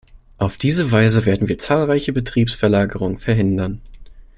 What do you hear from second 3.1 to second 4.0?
verhindern.